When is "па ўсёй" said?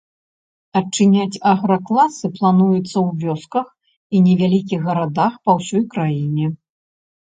5.47-5.83